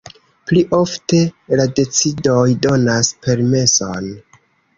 [0.51, 1.19] Pli ofte
[1.59, 4.11] la decidoj donas permeson.